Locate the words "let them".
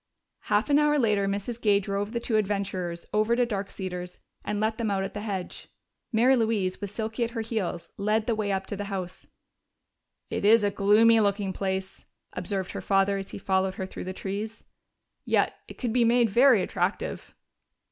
4.59-4.89